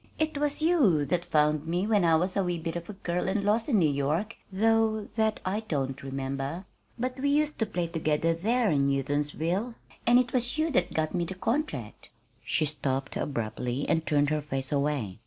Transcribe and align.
"It 0.17 0.35
was 0.35 0.63
you 0.63 1.05
that 1.05 1.25
found 1.25 1.67
me 1.67 1.85
when 1.85 2.03
I 2.03 2.15
was 2.15 2.35
a 2.35 2.43
wee 2.43 2.57
bit 2.57 2.75
of 2.75 2.89
a 2.89 2.93
girl 2.93 3.27
and 3.29 3.43
lost 3.43 3.69
in 3.69 3.77
New 3.77 3.87
York, 3.91 4.35
though 4.51 5.07
that 5.15 5.39
I 5.45 5.59
don't 5.67 6.01
remember. 6.01 6.65
But 6.97 7.19
we 7.19 7.29
used 7.29 7.59
to 7.59 7.67
play 7.67 7.85
together 7.85 8.33
there 8.33 8.71
in 8.71 8.89
Houghtonsville, 8.89 9.75
and 10.07 10.17
it 10.17 10.33
was 10.33 10.57
you 10.57 10.71
that 10.71 10.95
got 10.95 11.13
me 11.13 11.25
the 11.25 11.35
contract" 11.35 12.09
She 12.43 12.65
stopped 12.65 13.15
abruptly 13.15 13.87
and 13.87 14.03
turned 14.03 14.31
her 14.31 14.41
face 14.41 14.71
away. 14.71 15.19